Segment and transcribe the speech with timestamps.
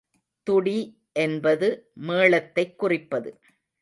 [0.47, 0.77] துடி
[1.13, 1.91] என்பது
[1.93, 3.39] மேளத்தைக் குறிப்பது.